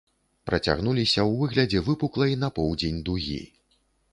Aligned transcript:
Працягнуліся 0.49 1.19
ў 1.23 1.31
выглядзе 1.41 1.79
выпуклай 1.91 2.33
на 2.45 2.51
поўдзень 2.59 2.99
дугі. 3.11 3.41